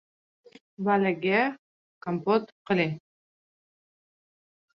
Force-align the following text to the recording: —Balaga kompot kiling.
—Balaga 0.87 1.41
kompot 2.07 2.43
kiling. 2.65 2.95